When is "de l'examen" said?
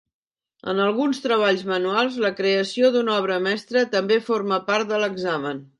4.95-5.67